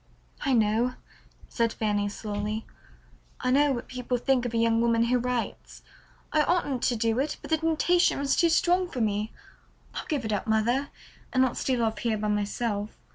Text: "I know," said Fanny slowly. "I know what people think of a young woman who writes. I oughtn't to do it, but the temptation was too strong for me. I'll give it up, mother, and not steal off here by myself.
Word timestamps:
"I 0.43 0.53
know," 0.53 0.95
said 1.47 1.71
Fanny 1.73 2.09
slowly. 2.09 2.65
"I 3.39 3.51
know 3.51 3.71
what 3.71 3.87
people 3.87 4.17
think 4.17 4.47
of 4.47 4.53
a 4.55 4.57
young 4.57 4.81
woman 4.81 5.03
who 5.03 5.19
writes. 5.19 5.83
I 6.33 6.41
oughtn't 6.41 6.81
to 6.85 6.95
do 6.95 7.19
it, 7.19 7.37
but 7.43 7.51
the 7.51 7.57
temptation 7.57 8.17
was 8.17 8.35
too 8.35 8.49
strong 8.49 8.89
for 8.89 8.99
me. 8.99 9.31
I'll 9.93 10.07
give 10.07 10.25
it 10.25 10.33
up, 10.33 10.47
mother, 10.47 10.89
and 11.31 11.43
not 11.43 11.55
steal 11.55 11.83
off 11.83 11.99
here 11.99 12.17
by 12.17 12.29
myself. 12.29 12.97